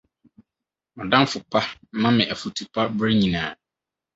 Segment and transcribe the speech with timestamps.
[0.95, 1.61] M'adamfo pa
[2.01, 3.51] ma me afotu pa bere nyinaa.